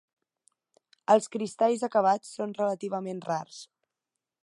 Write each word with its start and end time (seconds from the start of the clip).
Els 1.15 1.29
cristalls 1.35 1.85
acabats 1.89 2.35
són 2.39 2.59
relativament 2.65 3.25
rars. 3.31 3.65